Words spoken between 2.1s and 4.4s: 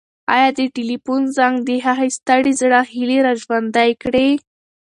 ستړي زړه هیلې راژوندۍ کړې؟